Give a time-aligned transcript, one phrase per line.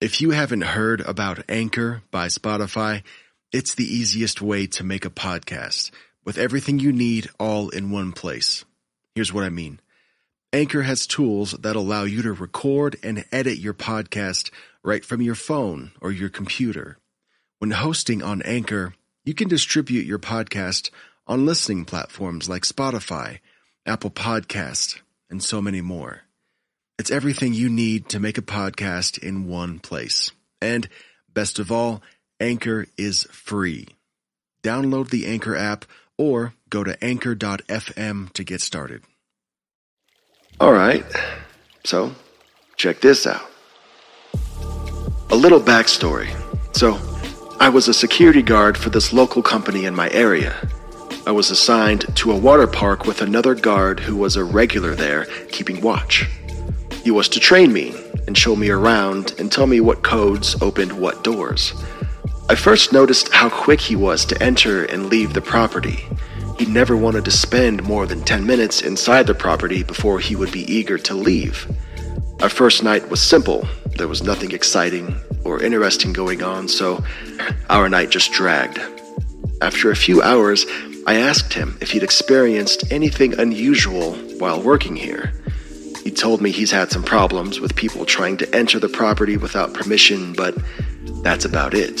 [0.00, 3.02] If you haven't heard about Anchor by Spotify,
[3.50, 5.90] it's the easiest way to make a podcast
[6.24, 8.64] with everything you need all in one place.
[9.16, 9.80] Here's what I mean.
[10.52, 14.52] Anchor has tools that allow you to record and edit your podcast
[14.84, 16.98] right from your phone or your computer.
[17.58, 18.94] When hosting on Anchor,
[19.24, 20.90] you can distribute your podcast
[21.26, 23.40] on listening platforms like Spotify,
[23.84, 26.27] Apple Podcast, and so many more.
[26.98, 30.32] It's everything you need to make a podcast in one place.
[30.60, 30.88] And
[31.32, 32.02] best of all,
[32.40, 33.86] Anchor is free.
[34.64, 35.84] Download the Anchor app
[36.16, 39.02] or go to anchor.fm to get started.
[40.60, 41.04] All right,
[41.84, 42.16] so
[42.76, 43.48] check this out.
[45.30, 46.34] A little backstory.
[46.76, 46.98] So,
[47.60, 50.56] I was a security guard for this local company in my area.
[51.26, 55.26] I was assigned to a water park with another guard who was a regular there,
[55.50, 56.26] keeping watch.
[57.08, 57.94] He was to train me
[58.26, 61.72] and show me around and tell me what codes opened what doors.
[62.50, 66.04] I first noticed how quick he was to enter and leave the property.
[66.58, 70.52] He never wanted to spend more than 10 minutes inside the property before he would
[70.52, 71.66] be eager to leave.
[72.42, 73.66] Our first night was simple.
[73.96, 77.02] There was nothing exciting or interesting going on, so
[77.70, 78.80] our night just dragged.
[79.62, 80.66] After a few hours,
[81.06, 85.32] I asked him if he'd experienced anything unusual while working here.
[86.08, 89.74] He told me he's had some problems with people trying to enter the property without
[89.74, 90.56] permission, but
[91.22, 92.00] that's about it.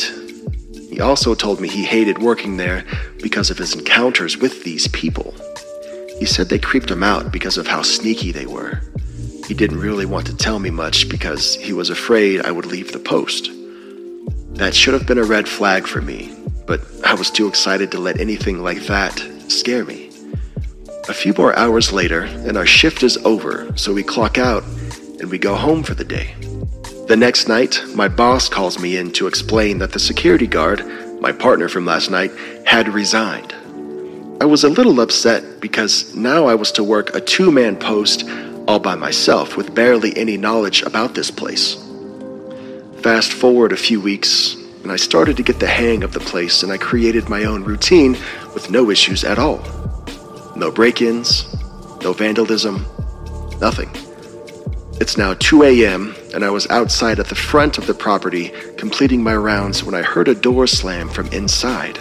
[0.90, 2.86] He also told me he hated working there
[3.22, 5.34] because of his encounters with these people.
[6.18, 8.80] He said they creeped him out because of how sneaky they were.
[9.46, 12.92] He didn't really want to tell me much because he was afraid I would leave
[12.92, 13.50] the post.
[14.54, 16.34] That should have been a red flag for me,
[16.66, 20.07] but I was too excited to let anything like that scare me.
[21.08, 24.62] A few more hours later, and our shift is over, so we clock out
[25.20, 26.34] and we go home for the day.
[27.08, 30.84] The next night, my boss calls me in to explain that the security guard,
[31.18, 32.30] my partner from last night,
[32.66, 33.54] had resigned.
[34.42, 38.28] I was a little upset because now I was to work a two man post
[38.66, 41.74] all by myself with barely any knowledge about this place.
[43.00, 46.62] Fast forward a few weeks, and I started to get the hang of the place
[46.62, 48.12] and I created my own routine
[48.52, 49.77] with no issues at all.
[50.58, 51.46] No break ins,
[52.02, 52.84] no vandalism,
[53.60, 53.88] nothing.
[55.00, 59.22] It's now 2 a.m., and I was outside at the front of the property completing
[59.22, 62.00] my rounds when I heard a door slam from inside.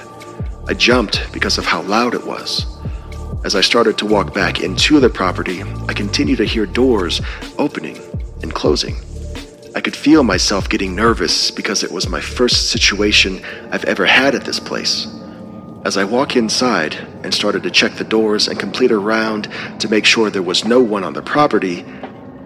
[0.68, 2.66] I jumped because of how loud it was.
[3.46, 7.22] As I started to walk back into the property, I continued to hear doors
[7.60, 8.00] opening
[8.42, 8.96] and closing.
[9.76, 13.40] I could feel myself getting nervous because it was my first situation
[13.72, 15.06] I've ever had at this place.
[15.86, 19.50] As I walk inside and started to check the doors and complete a round
[19.80, 21.84] to make sure there was no one on the property,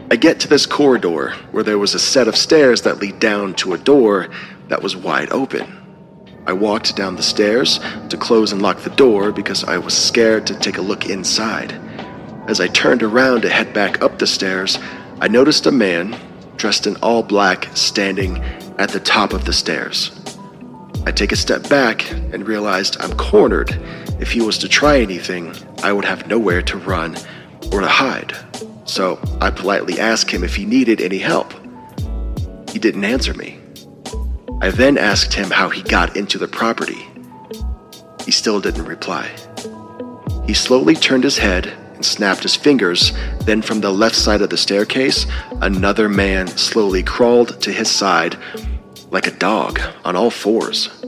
[0.09, 3.53] I get to this corridor where there was a set of stairs that lead down
[3.57, 4.29] to a door
[4.69, 5.77] that was wide open.
[6.47, 10.47] I walked down the stairs to close and lock the door because I was scared
[10.47, 11.73] to take a look inside.
[12.47, 14.79] As I turned around to head back up the stairs,
[15.19, 16.19] I noticed a man
[16.57, 18.39] dressed in all black standing
[18.79, 20.09] at the top of the stairs.
[21.03, 23.72] I take a step back and realized I'm cornered.
[24.19, 27.17] If he was to try anything, I would have nowhere to run
[27.72, 28.38] or to hide.
[28.85, 31.53] So I politely asked him if he needed any help.
[32.69, 33.59] He didn't answer me.
[34.61, 37.07] I then asked him how he got into the property.
[38.23, 39.31] He still didn't reply.
[40.45, 43.11] He slowly turned his head and snapped his fingers.
[43.41, 45.25] Then, from the left side of the staircase,
[45.61, 48.38] another man slowly crawled to his side
[49.11, 51.00] like a dog on all fours.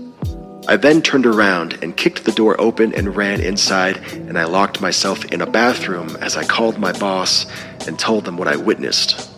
[0.65, 4.79] I then turned around and kicked the door open and ran inside, and I locked
[4.79, 7.45] myself in a bathroom as I called my boss
[7.85, 9.29] and told them what I witnessed.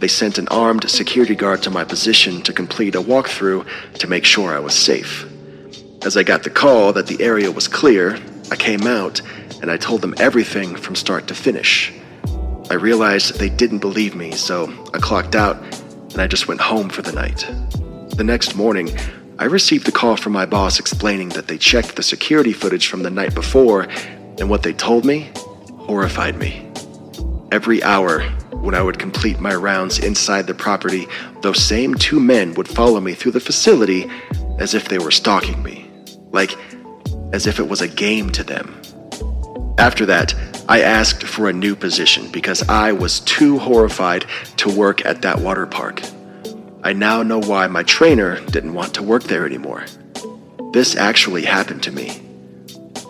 [0.00, 4.24] They sent an armed security guard to my position to complete a walkthrough to make
[4.24, 5.26] sure I was safe.
[6.04, 8.18] As I got the call that the area was clear,
[8.50, 9.20] I came out
[9.60, 11.92] and I told them everything from start to finish.
[12.70, 15.56] I realized they didn't believe me, so I clocked out
[16.12, 17.46] and I just went home for the night.
[18.16, 18.90] The next morning,
[19.40, 23.04] I received a call from my boss explaining that they checked the security footage from
[23.04, 23.86] the night before,
[24.38, 25.30] and what they told me
[25.78, 26.68] horrified me.
[27.52, 31.06] Every hour, when I would complete my rounds inside the property,
[31.42, 34.10] those same two men would follow me through the facility
[34.58, 35.88] as if they were stalking me,
[36.32, 36.56] like
[37.32, 38.74] as if it was a game to them.
[39.78, 40.34] After that,
[40.68, 44.26] I asked for a new position because I was too horrified
[44.56, 46.02] to work at that water park.
[46.88, 49.84] I now know why my trainer didn't want to work there anymore.
[50.72, 52.22] This actually happened to me.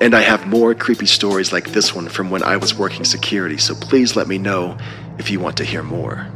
[0.00, 3.56] And I have more creepy stories like this one from when I was working security,
[3.56, 4.76] so please let me know
[5.16, 6.26] if you want to hear more.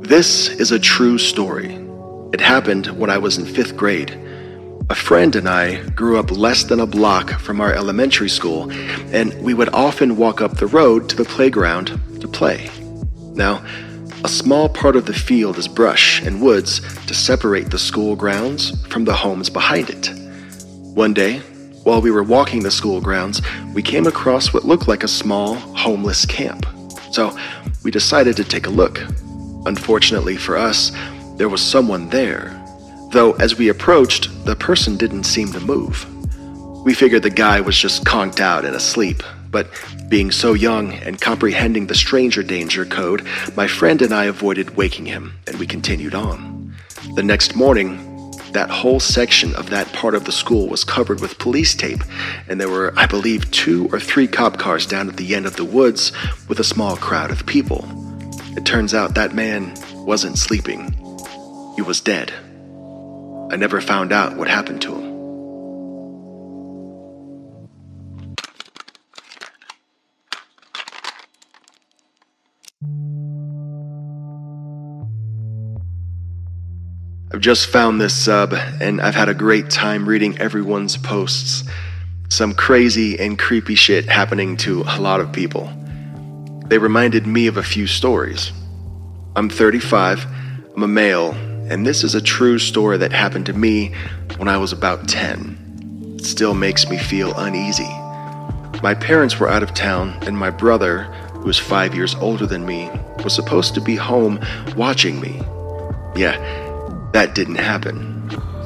[0.00, 1.76] This is a true story.
[2.34, 4.29] It happened when I was in fifth grade.
[4.90, 8.72] A friend and I grew up less than a block from our elementary school,
[9.12, 12.68] and we would often walk up the road to the playground to play.
[13.34, 13.64] Now,
[14.24, 18.84] a small part of the field is brush and woods to separate the school grounds
[18.88, 20.10] from the homes behind it.
[20.96, 21.38] One day,
[21.84, 23.40] while we were walking the school grounds,
[23.72, 26.66] we came across what looked like a small homeless camp.
[27.12, 27.38] So
[27.84, 29.00] we decided to take a look.
[29.66, 30.90] Unfortunately for us,
[31.36, 32.59] there was someone there,
[33.10, 36.06] though as we approached, the person didn't seem to move.
[36.84, 39.68] We figured the guy was just conked out and asleep, but
[40.08, 43.26] being so young and comprehending the stranger danger code,
[43.56, 46.74] my friend and I avoided waking him, and we continued on.
[47.14, 48.06] The next morning,
[48.52, 52.02] that whole section of that part of the school was covered with police tape,
[52.48, 55.56] and there were, I believe, two or three cop cars down at the end of
[55.56, 56.12] the woods
[56.48, 57.84] with a small crowd of people.
[58.56, 59.74] It turns out that man
[60.04, 60.94] wasn't sleeping,
[61.76, 62.32] he was dead.
[63.50, 65.10] I never found out what happened to him.
[77.32, 81.64] I've just found this sub, and I've had a great time reading everyone's posts.
[82.28, 85.72] Some crazy and creepy shit happening to a lot of people.
[86.66, 88.52] They reminded me of a few stories.
[89.34, 90.24] I'm 35,
[90.76, 91.34] I'm a male,
[91.70, 93.94] and this is a true story that happened to me
[94.36, 96.16] when I was about 10.
[96.18, 97.88] It still makes me feel uneasy.
[98.82, 102.66] My parents were out of town, and my brother, who is five years older than
[102.66, 102.90] me,
[103.22, 104.40] was supposed to be home
[104.76, 105.40] watching me.
[106.16, 106.38] Yeah,
[107.12, 108.08] that didn't happen.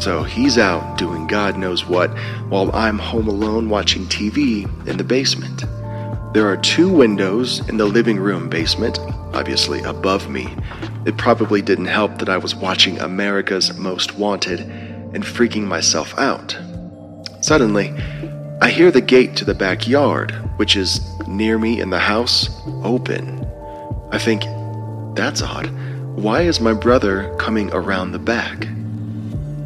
[0.00, 2.08] So he's out doing God knows what
[2.48, 5.64] while I'm home alone watching TV in the basement.
[6.32, 8.98] There are two windows in the living room basement,
[9.34, 10.48] obviously above me.
[11.06, 16.56] It probably didn't help that I was watching America's Most Wanted and freaking myself out.
[17.40, 17.94] Suddenly,
[18.62, 22.48] I hear the gate to the backyard, which is near me in the house,
[22.82, 23.46] open.
[24.10, 24.44] I think,
[25.14, 25.68] that's odd.
[26.16, 28.66] Why is my brother coming around the back?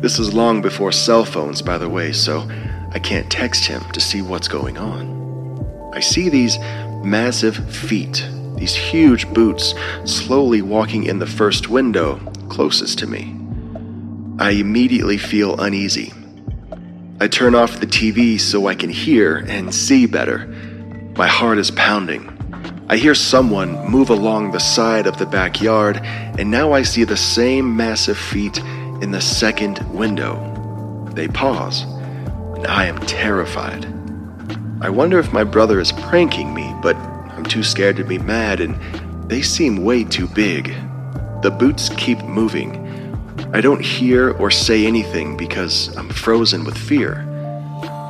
[0.01, 2.49] This is long before cell phones, by the way, so
[2.93, 5.93] I can't text him to see what's going on.
[5.95, 6.59] I see these
[7.05, 8.27] massive feet,
[8.59, 9.75] these huge boots,
[10.05, 12.17] slowly walking in the first window
[12.49, 13.35] closest to me.
[14.39, 16.13] I immediately feel uneasy.
[17.21, 20.47] I turn off the TV so I can hear and see better.
[21.17, 22.35] My heart is pounding.
[22.89, 27.17] I hear someone move along the side of the backyard, and now I see the
[27.17, 28.59] same massive feet
[29.03, 31.11] in the second window.
[31.15, 33.85] They pause, and I am terrified.
[34.81, 36.97] I wonder if my brother is pranking me, but
[37.39, 38.75] I'm too scared to be mad, and
[39.31, 40.75] they seem way too big.
[41.43, 42.85] The boots keep moving.
[43.55, 47.25] I don't hear or say anything because I'm frozen with fear.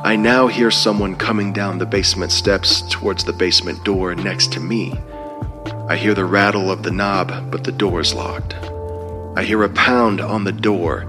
[0.03, 4.59] I now hear someone coming down the basement steps towards the basement door next to
[4.59, 4.99] me.
[5.87, 8.55] I hear the rattle of the knob, but the door is locked.
[9.37, 11.01] I hear a pound on the door.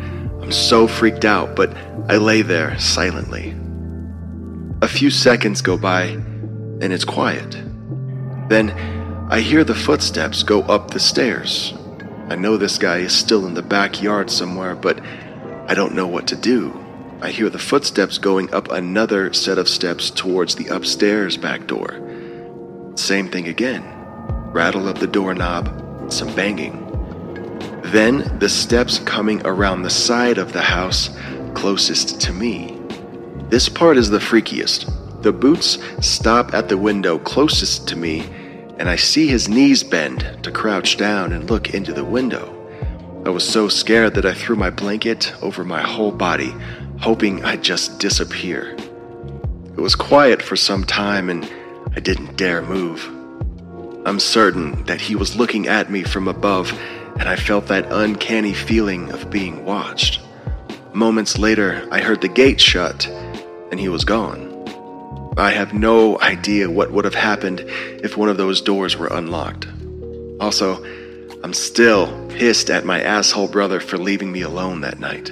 [0.42, 1.74] I'm so freaked out, but
[2.10, 3.54] I lay there silently.
[4.82, 6.02] A few seconds go by,
[6.82, 7.56] and it's quiet.
[8.50, 8.70] Then
[9.30, 11.72] I hear the footsteps go up the stairs.
[12.28, 15.00] I know this guy is still in the backyard somewhere, but
[15.68, 16.76] I don't know what to do.
[17.22, 21.94] I hear the footsteps going up another set of steps towards the upstairs back door.
[22.96, 23.84] Same thing again.
[24.52, 26.74] Rattle of the doorknob, some banging.
[27.84, 31.10] Then the steps coming around the side of the house
[31.54, 32.76] closest to me.
[33.48, 34.92] This part is the freakiest.
[35.22, 38.28] The boots stop at the window closest to me,
[38.80, 42.56] and I see his knees bend to crouch down and look into the window.
[43.26, 46.54] I was so scared that I threw my blanket over my whole body,
[46.98, 48.74] hoping I'd just disappear.
[49.76, 51.44] It was quiet for some time and
[51.94, 53.06] I didn't dare move.
[54.06, 56.72] I'm certain that he was looking at me from above
[57.18, 60.22] and I felt that uncanny feeling of being watched.
[60.94, 63.06] moments later, I heard the gate shut
[63.70, 64.49] and he was gone.
[65.36, 69.66] I have no idea what would have happened if one of those doors were unlocked.
[70.40, 70.82] Also,
[71.42, 75.30] I'm still pissed at my asshole brother for leaving me alone that night.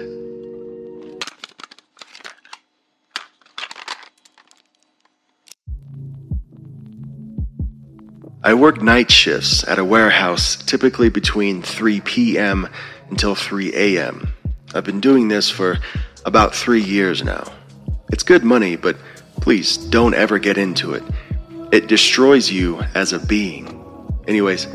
[8.45, 12.69] I work night shifts at a warehouse typically between 3 p.m.
[13.11, 14.29] until 3 a.m.
[14.75, 15.79] I've been doing this for
[16.25, 17.45] about three years now.
[18.11, 18.97] It's good money, but
[19.41, 21.03] please don't ever get into it.
[21.73, 23.75] It destroys you as a being.
[24.27, 24.67] Anyways,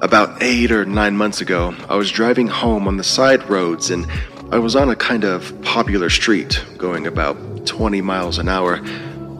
[0.00, 4.06] about eight or nine months ago, I was driving home on the side roads and
[4.50, 8.80] I was on a kind of popular street going about 20 miles an hour,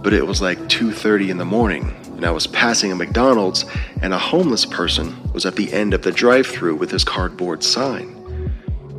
[0.02, 3.64] but it was like 2:30 in the morning and I was passing a McDonald's,
[4.02, 7.62] and a homeless person was at the end of the drive through with his cardboard
[7.62, 8.12] sign.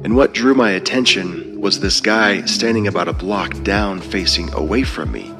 [0.05, 4.83] And what drew my attention was this guy standing about a block down facing away
[4.83, 5.33] from me,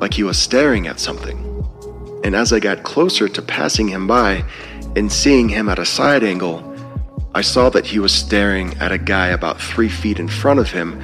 [0.00, 1.38] like he was staring at something.
[2.24, 4.44] And as I got closer to passing him by
[4.96, 6.74] and seeing him at a side angle,
[7.34, 10.70] I saw that he was staring at a guy about three feet in front of
[10.70, 11.00] him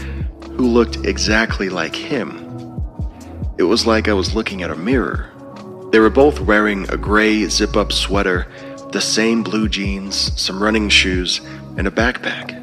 [0.57, 2.39] who looked exactly like him.
[3.59, 5.31] It was like I was looking at a mirror.
[5.93, 8.47] They were both wearing a gray zip up sweater,
[8.93, 11.41] the same blue jeans, some running shoes,
[11.77, 12.59] and a backpack.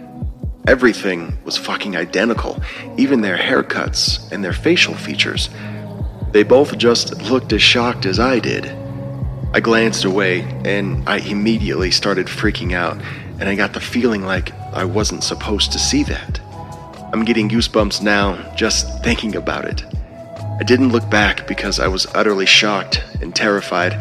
[0.67, 2.61] Everything was fucking identical,
[2.97, 5.49] even their haircuts and their facial features.
[6.31, 8.67] They both just looked as shocked as I did.
[9.51, 13.01] I glanced away and I immediately started freaking out,
[13.39, 16.39] and I got the feeling like I wasn't supposed to see that.
[17.11, 19.83] I'm getting goosebumps now just thinking about it.
[20.59, 23.97] I didn't look back because I was utterly shocked and terrified.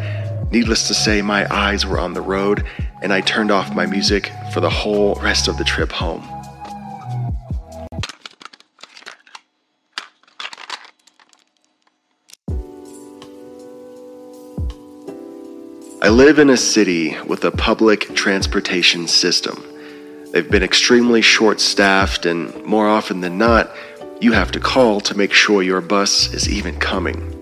[0.51, 2.63] Needless to say, my eyes were on the road,
[3.01, 6.38] and I turned off my music for the whole rest of the trip home.
[16.01, 19.61] I live in a city with a public transportation system.
[20.31, 23.75] They've been extremely short staffed, and more often than not,
[24.21, 27.35] you have to call to make sure your bus is even coming.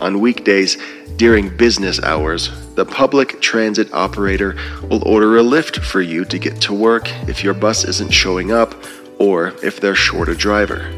[0.00, 0.78] On weekdays,
[1.16, 6.60] during business hours, the public transit operator will order a Lyft for you to get
[6.60, 8.72] to work if your bus isn't showing up
[9.18, 10.94] or if they're short a driver.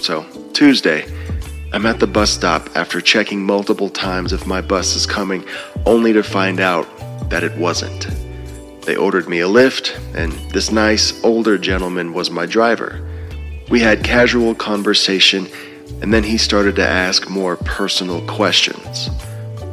[0.00, 1.06] So, Tuesday,
[1.74, 5.44] I'm at the bus stop after checking multiple times if my bus is coming,
[5.86, 6.86] only to find out
[7.30, 8.06] that it wasn't.
[8.82, 13.04] They ordered me a Lyft, and this nice, older gentleman was my driver.
[13.70, 15.48] We had casual conversation,
[16.00, 19.10] and then he started to ask more personal questions.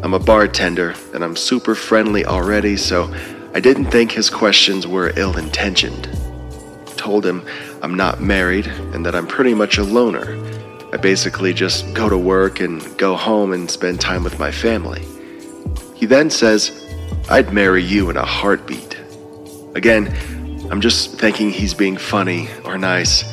[0.01, 3.13] I'm a bartender, and I'm super friendly already, so
[3.53, 6.09] I didn't think his questions were ill intentioned.
[6.97, 7.45] Told him
[7.83, 10.50] I'm not married and that I'm pretty much a loner.
[10.93, 15.05] I basically just go to work and go home and spend time with my family.
[15.95, 16.93] He then says,
[17.29, 18.99] I'd marry you in a heartbeat.
[19.73, 20.13] Again,
[20.69, 23.23] I'm just thinking he's being funny or nice.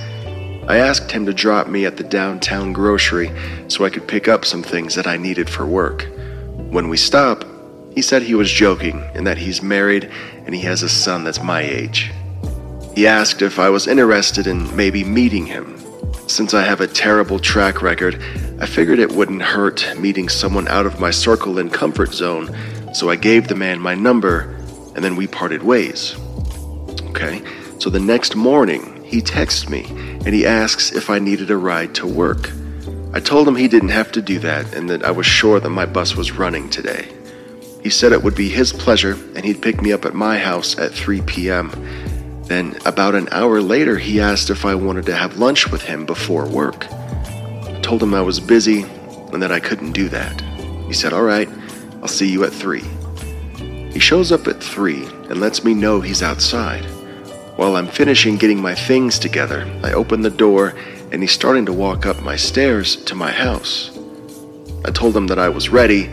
[0.69, 3.33] I asked him to drop me at the downtown grocery
[3.69, 6.07] so I could pick up some things that I needed for work.
[6.71, 7.45] When we stop,
[7.93, 10.11] he said he was joking and that he's married
[10.45, 12.13] and he has a son that's my age.
[12.95, 15.75] He asked if I was interested in maybe meeting him.
[16.29, 18.23] Since I have a terrible track record,
[18.61, 22.55] I figured it wouldn't hurt meeting someone out of my circle and comfort zone,
[22.93, 24.55] so I gave the man my number
[24.95, 26.17] and then we parted ways.
[27.09, 27.43] Okay,
[27.79, 31.95] so the next morning, he texts me and he asks if I needed a ride
[31.95, 32.51] to work.
[33.15, 35.71] I told him he didn't have to do that and that I was sure that
[35.71, 37.09] my bus was running today.
[37.83, 40.79] He said it would be his pleasure and he'd pick me up at my house
[40.79, 41.71] at 3 p.m.
[42.49, 46.07] Then, about an hour later, he asked if I wanted to have lunch with him
[46.07, 46.91] before work.
[46.91, 48.85] I told him I was busy
[49.33, 50.41] and that I couldn't do that.
[50.87, 51.49] He said, All right,
[52.01, 52.83] I'll see you at 3.
[53.93, 56.87] He shows up at 3 and lets me know he's outside.
[57.57, 60.75] While I'm finishing getting my things together, I open the door
[61.13, 63.91] and he's starting to walk up my stairs to my house.
[64.87, 66.11] I told him that I was ready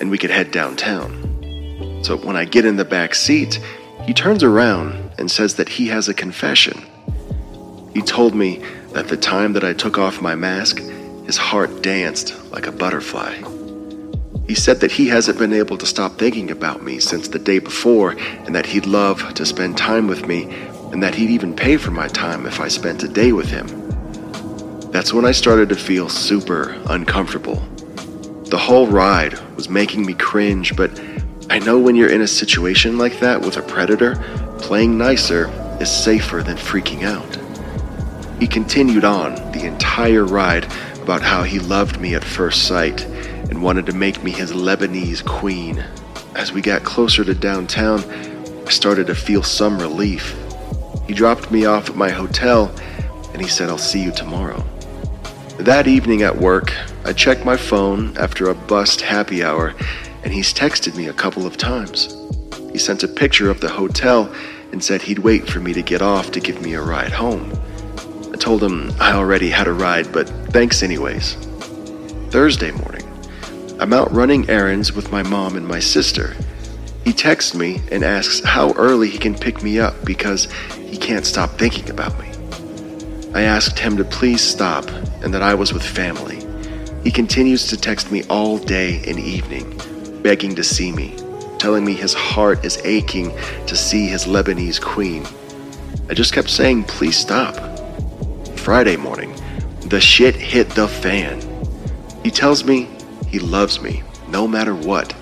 [0.00, 2.02] and we could head downtown.
[2.02, 3.60] So when I get in the back seat,
[4.02, 6.84] he turns around and says that he has a confession.
[7.92, 10.78] He told me that the time that I took off my mask,
[11.24, 13.42] his heart danced like a butterfly.
[14.46, 17.58] He said that he hasn't been able to stop thinking about me since the day
[17.58, 18.12] before
[18.44, 20.44] and that he'd love to spend time with me
[20.92, 23.66] and that he'd even pay for my time if I spent a day with him.
[24.92, 27.56] That's when I started to feel super uncomfortable.
[28.44, 31.00] The whole ride was making me cringe, but
[31.50, 34.14] I know when you're in a situation like that with a predator,
[34.58, 35.48] playing nicer
[35.80, 37.38] is safer than freaking out.
[38.40, 40.64] He continued on the entire ride
[41.00, 45.24] about how he loved me at first sight and wanted to make me his Lebanese
[45.24, 45.84] queen.
[46.34, 48.00] As we got closer to downtown,
[48.66, 50.36] I started to feel some relief.
[51.06, 52.74] He dropped me off at my hotel
[53.32, 54.64] and he said, I'll see you tomorrow.
[55.58, 59.74] That evening at work, I checked my phone after a bust happy hour
[60.24, 62.15] and he's texted me a couple of times.
[62.76, 64.30] He sent a picture of the hotel
[64.70, 67.50] and said he'd wait for me to get off to give me a ride home.
[68.34, 71.36] I told him I already had a ride, but thanks anyways.
[72.28, 73.08] Thursday morning,
[73.80, 76.36] I'm out running errands with my mom and my sister.
[77.02, 81.24] He texts me and asks how early he can pick me up because he can't
[81.24, 82.30] stop thinking about me.
[83.32, 84.86] I asked him to please stop
[85.22, 86.46] and that I was with family.
[87.02, 89.80] He continues to text me all day and evening,
[90.22, 91.16] begging to see me,
[91.58, 93.32] telling me his heart is aching
[93.66, 95.26] to see his Lebanese queen.
[96.08, 97.54] I just kept saying, please stop.
[98.58, 99.34] Friday morning,
[99.80, 101.40] the shit hit the fan.
[102.22, 102.88] He tells me
[103.28, 105.14] he loves me, no matter what.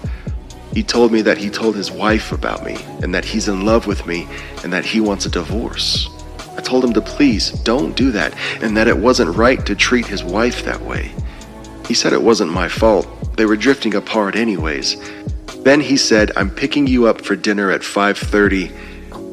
[0.73, 3.87] He told me that he told his wife about me, and that he's in love
[3.87, 4.27] with me,
[4.63, 6.09] and that he wants a divorce.
[6.57, 10.07] I told him to please don't do that, and that it wasn't right to treat
[10.07, 11.13] his wife that way.
[11.87, 13.07] He said it wasn't my fault.
[13.37, 14.97] They were drifting apart anyways.
[15.65, 18.71] Then he said, "I'm picking you up for dinner at 5:30,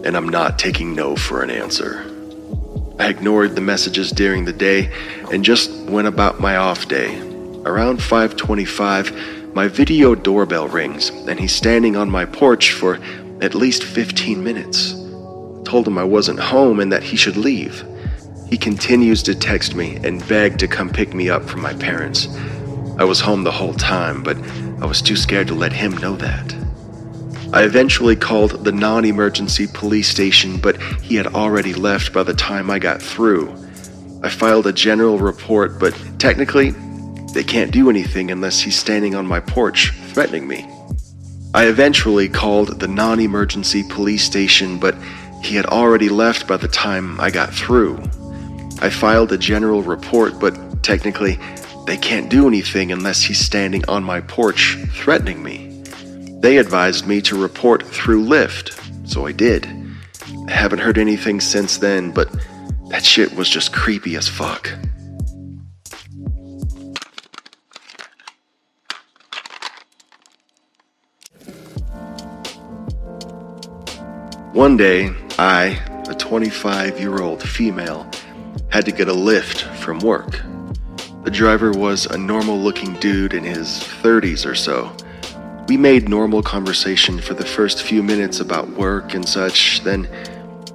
[0.06, 2.06] and I'm not taking no for an answer."
[2.98, 4.90] I ignored the messages during the day
[5.32, 7.20] and just went about my off day.
[7.66, 9.12] Around 5:25,
[9.54, 13.00] my video doorbell rings and he's standing on my porch for
[13.42, 14.94] at least 15 minutes.
[14.94, 17.84] I told him I wasn't home and that he should leave.
[18.50, 22.28] He continues to text me and beg to come pick me up from my parents.
[22.98, 24.38] I was home the whole time, but
[24.82, 26.56] I was too scared to let him know that.
[27.54, 32.34] I eventually called the non emergency police station, but he had already left by the
[32.34, 33.54] time I got through.
[34.24, 36.72] I filed a general report, but technically,
[37.34, 40.70] they can't do anything unless he's standing on my porch threatening me.
[41.54, 44.96] I eventually called the non emergency police station, but
[45.44, 47.98] he had already left by the time I got through.
[48.82, 51.38] I filed a general report, but technically,
[51.86, 55.84] they can't do anything unless he's standing on my porch threatening me.
[56.40, 59.68] They advised me to report through Lyft, so I did.
[60.48, 62.30] I haven't heard anything since then, but
[62.90, 64.70] that shit was just creepy as fuck.
[74.54, 78.10] One day, I, a 25 year old female,
[78.70, 80.42] had to get a Lyft from work.
[81.24, 84.92] The driver was a normal looking dude in his 30s or so.
[85.68, 90.10] We made normal conversation for the first few minutes about work and such, then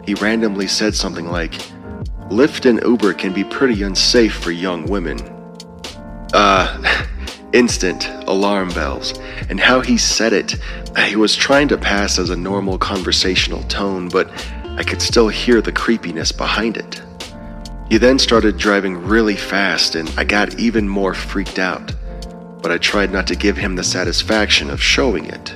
[0.05, 1.53] he randomly said something like,
[2.31, 5.19] Lyft and Uber can be pretty unsafe for young women.
[6.33, 7.07] Uh,
[7.53, 9.19] instant alarm bells.
[9.49, 10.57] And how he said it,
[11.09, 14.31] he was trying to pass as a normal conversational tone, but
[14.79, 17.03] I could still hear the creepiness behind it.
[17.89, 21.93] He then started driving really fast, and I got even more freaked out,
[22.61, 25.55] but I tried not to give him the satisfaction of showing it.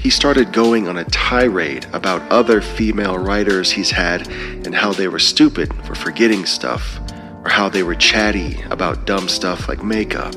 [0.00, 5.08] He started going on a tirade about other female writers he's had and how they
[5.08, 7.00] were stupid for forgetting stuff,
[7.44, 10.34] or how they were chatty about dumb stuff like makeup,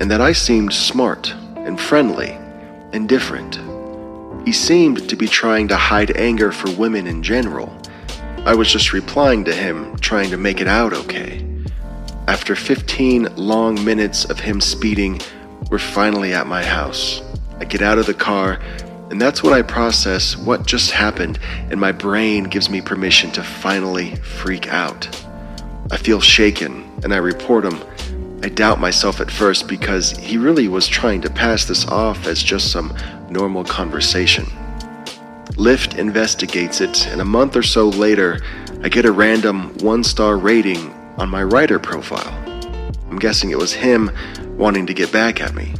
[0.00, 2.32] and that I seemed smart and friendly
[2.92, 3.60] and different.
[4.44, 7.72] He seemed to be trying to hide anger for women in general.
[8.46, 11.42] I was just replying to him, trying to make it out okay.
[12.28, 15.18] After 15 long minutes of him speeding,
[15.70, 17.22] we're finally at my house.
[17.58, 18.60] I get out of the car,
[19.08, 21.38] and that's when I process what just happened,
[21.70, 25.08] and my brain gives me permission to finally freak out.
[25.90, 27.82] I feel shaken, and I report him.
[28.42, 32.42] I doubt myself at first because he really was trying to pass this off as
[32.42, 32.94] just some
[33.30, 34.44] normal conversation.
[35.52, 38.40] Lyft investigates it, and a month or so later,
[38.82, 42.32] I get a random one star rating on my writer profile.
[43.08, 44.10] I'm guessing it was him
[44.56, 45.74] wanting to get back at me.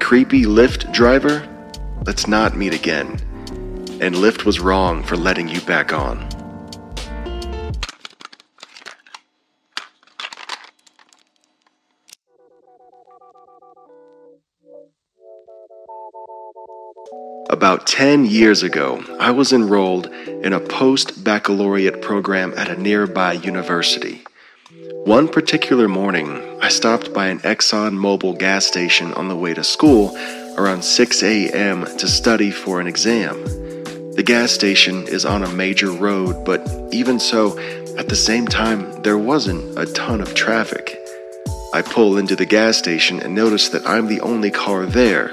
[0.00, 1.46] Creepy Lyft driver?
[2.04, 3.20] Let's not meet again.
[4.00, 6.37] And Lyft was wrong for letting you back on.
[17.50, 23.32] About 10 years ago, I was enrolled in a post baccalaureate program at a nearby
[23.34, 24.22] university.
[25.04, 26.28] One particular morning,
[26.60, 30.16] I stopped by an Exxon Mobil gas station on the way to school
[30.56, 31.84] around 6 a.m.
[31.96, 33.42] to study for an exam.
[34.14, 36.60] The gas station is on a major road, but
[36.92, 37.58] even so,
[37.98, 40.96] At the same time, there wasn't a ton of traffic.
[41.74, 45.32] I pull into the gas station and notice that I'm the only car there,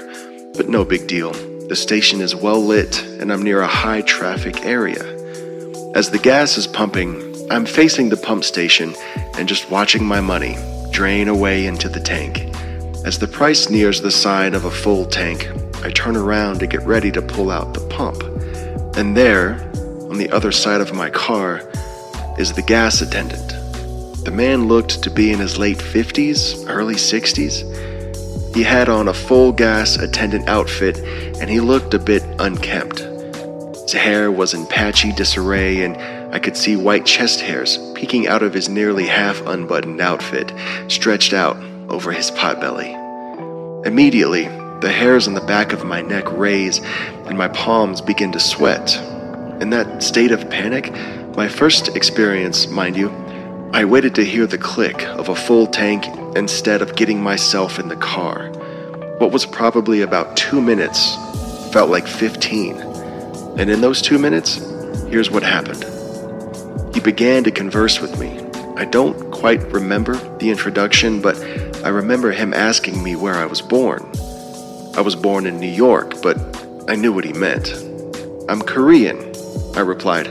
[0.56, 1.32] but no big deal.
[1.68, 5.04] The station is well lit and I'm near a high traffic area.
[5.94, 8.94] As the gas is pumping, I'm facing the pump station
[9.36, 10.56] and just watching my money
[10.90, 12.38] drain away into the tank.
[13.04, 15.48] As the price nears the sign of a full tank,
[15.84, 18.22] I turn around to get ready to pull out the pump.
[18.96, 19.70] And there,
[20.10, 21.60] on the other side of my car,
[22.38, 23.48] is the gas attendant.
[24.24, 27.62] The man looked to be in his late 50s, early 60s.
[28.56, 30.96] He had on a full gas attendant outfit
[31.38, 33.00] and he looked a bit unkempt.
[33.82, 35.94] His hair was in patchy disarray and
[36.34, 40.54] I could see white chest hairs peeking out of his nearly half unbuttoned outfit,
[40.88, 41.58] stretched out
[41.90, 42.96] over his potbelly.
[43.84, 44.44] Immediately,
[44.80, 46.80] the hairs on the back of my neck raise
[47.26, 48.96] and my palms begin to sweat.
[49.60, 50.94] In that state of panic,
[51.36, 53.10] my first experience, mind you,
[53.76, 57.88] I waited to hear the click of a full tank instead of getting myself in
[57.88, 58.48] the car.
[59.18, 61.14] What was probably about two minutes
[61.74, 62.78] felt like 15.
[63.58, 64.54] And in those two minutes,
[65.10, 65.84] here's what happened.
[66.94, 68.40] He began to converse with me.
[68.78, 71.36] I don't quite remember the introduction, but
[71.84, 74.00] I remember him asking me where I was born.
[74.96, 76.38] I was born in New York, but
[76.88, 77.74] I knew what he meant.
[78.48, 79.18] I'm Korean,
[79.76, 80.28] I replied.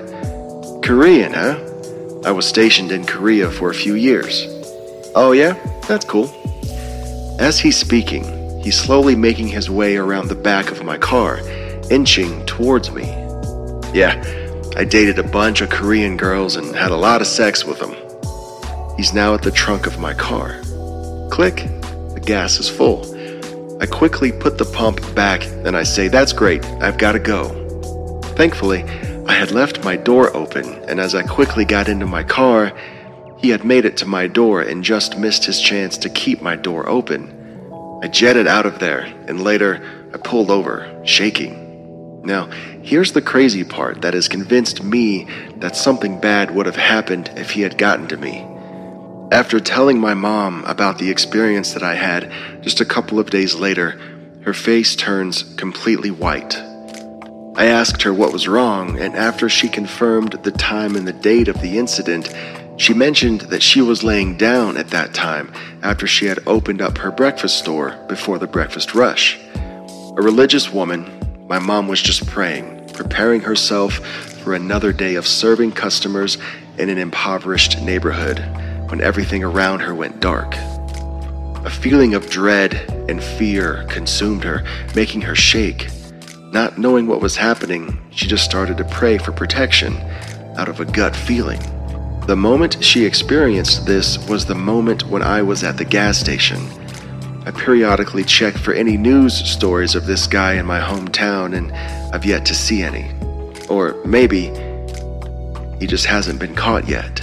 [0.83, 1.73] Korean, huh?
[2.25, 4.47] I was stationed in Korea for a few years.
[5.13, 5.53] Oh, yeah?
[5.87, 6.33] That's cool.
[7.39, 8.23] As he's speaking,
[8.63, 11.39] he's slowly making his way around the back of my car,
[11.91, 13.03] inching towards me.
[13.93, 14.23] Yeah,
[14.75, 17.93] I dated a bunch of Korean girls and had a lot of sex with them.
[18.97, 20.59] He's now at the trunk of my car.
[21.29, 21.57] Click,
[22.15, 23.05] the gas is full.
[23.79, 27.49] I quickly put the pump back and I say, That's great, I've got to go.
[28.35, 28.83] Thankfully,
[29.27, 32.73] I had left my door open, and as I quickly got into my car,
[33.37, 36.55] he had made it to my door and just missed his chance to keep my
[36.55, 37.31] door open.
[38.03, 39.81] I jetted out of there, and later
[40.13, 42.21] I pulled over, shaking.
[42.23, 42.49] Now,
[42.83, 47.51] here's the crazy part that has convinced me that something bad would have happened if
[47.51, 48.45] he had gotten to me.
[49.31, 53.55] After telling my mom about the experience that I had just a couple of days
[53.55, 53.99] later,
[54.41, 56.61] her face turns completely white.
[57.57, 61.47] I asked her what was wrong, and after she confirmed the time and the date
[61.47, 62.35] of the incident,
[62.75, 66.97] she mentioned that she was laying down at that time after she had opened up
[66.97, 69.39] her breakfast store before the breakfast rush.
[69.55, 71.09] A religious woman,
[71.47, 73.93] my mom was just praying, preparing herself
[74.43, 76.37] for another day of serving customers
[76.77, 78.39] in an impoverished neighborhood
[78.89, 80.55] when everything around her went dark.
[81.65, 82.75] A feeling of dread
[83.07, 85.87] and fear consumed her, making her shake.
[86.55, 89.97] Not knowing what was happening, she just started to pray for protection
[90.55, 91.59] out of a gut feeling.
[92.27, 96.65] The moment she experienced this was the moment when I was at the gas station.
[97.45, 101.73] I periodically check for any news stories of this guy in my hometown, and
[102.15, 103.11] I've yet to see any.
[103.67, 104.43] Or maybe
[105.81, 107.21] he just hasn't been caught yet.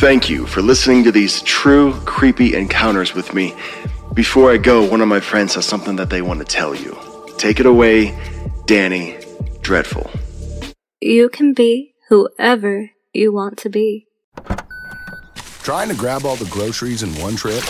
[0.00, 3.54] Thank you for listening to these true creepy encounters with me.
[4.14, 6.98] Before I go, one of my friends has something that they want to tell you.
[7.36, 8.18] Take it away,
[8.64, 9.18] Danny
[9.60, 10.10] Dreadful.
[11.02, 14.06] You can be whoever you want to be.
[15.64, 17.62] Trying to grab all the groceries in one trip?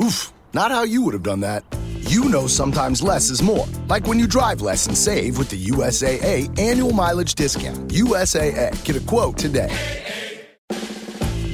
[0.00, 1.62] Oof, not how you would have done that.
[2.00, 3.68] You know sometimes less is more.
[3.86, 7.92] Like when you drive less and save with the USAA annual mileage discount.
[7.92, 9.70] USAA, get a quote today.